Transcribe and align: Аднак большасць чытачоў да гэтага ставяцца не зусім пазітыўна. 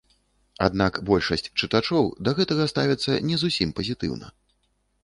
Аднак 0.67 0.97
большасць 1.09 1.45
чытачоў 1.59 2.09
да 2.29 2.35
гэтага 2.41 2.69
ставяцца 2.73 3.21
не 3.31 3.35
зусім 3.45 3.69
пазітыўна. 3.83 4.27